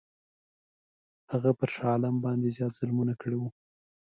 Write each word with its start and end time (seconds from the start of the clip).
هغه 1.31 1.49
پر 1.57 1.69
شاه 1.73 1.89
عالم 1.93 2.15
باندي 2.23 2.49
زیات 2.57 2.73
ظلمونه 2.79 3.13
کړي 3.21 3.37
وه. 3.39 3.49